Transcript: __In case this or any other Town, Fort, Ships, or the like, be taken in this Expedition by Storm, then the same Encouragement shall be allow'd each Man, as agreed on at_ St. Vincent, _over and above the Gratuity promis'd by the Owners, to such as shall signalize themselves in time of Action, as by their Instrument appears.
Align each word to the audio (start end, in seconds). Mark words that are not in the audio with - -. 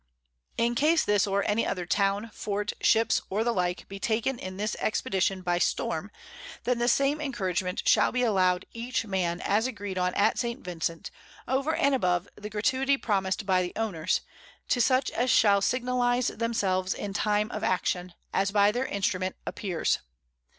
__In 0.71 0.75
case 0.75 1.03
this 1.05 1.27
or 1.27 1.47
any 1.47 1.63
other 1.63 1.85
Town, 1.85 2.31
Fort, 2.33 2.73
Ships, 2.81 3.21
or 3.29 3.43
the 3.43 3.51
like, 3.53 3.87
be 3.87 3.99
taken 3.99 4.39
in 4.39 4.57
this 4.57 4.75
Expedition 4.79 5.43
by 5.43 5.59
Storm, 5.59 6.09
then 6.63 6.79
the 6.79 6.87
same 6.87 7.21
Encouragement 7.21 7.87
shall 7.87 8.11
be 8.11 8.23
allow'd 8.23 8.65
each 8.73 9.05
Man, 9.05 9.41
as 9.41 9.67
agreed 9.67 9.99
on 9.99 10.11
at_ 10.13 10.39
St. 10.39 10.61
Vincent, 10.63 11.11
_over 11.47 11.77
and 11.77 11.93
above 11.93 12.27
the 12.33 12.49
Gratuity 12.49 12.97
promis'd 12.97 13.45
by 13.45 13.61
the 13.61 13.73
Owners, 13.75 14.21
to 14.69 14.81
such 14.81 15.11
as 15.11 15.29
shall 15.29 15.61
signalize 15.61 16.29
themselves 16.29 16.95
in 16.95 17.13
time 17.13 17.51
of 17.51 17.63
Action, 17.63 18.15
as 18.33 18.49
by 18.49 18.71
their 18.71 18.87
Instrument 18.87 19.35
appears. 19.45 19.99